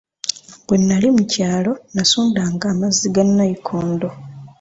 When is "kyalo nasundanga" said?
1.31-2.65